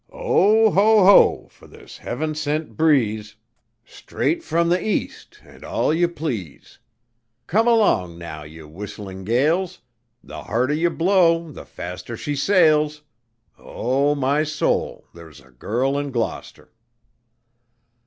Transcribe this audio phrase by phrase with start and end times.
[0.11, 3.35] O ho ho for this heaven sent breeze,
[3.85, 6.79] Straight from the east and all you please!
[7.45, 9.79] Come along now, ye whistling gales,
[10.23, 13.03] The harder ye blow the faster she sails
[13.59, 16.71] O my soul, there's a girl in Gloucester!"